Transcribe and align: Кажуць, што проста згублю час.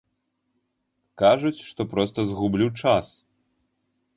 Кажуць, 1.21 1.59
што 1.69 1.81
проста 1.93 2.19
згублю 2.33 2.69
час. 2.85 3.07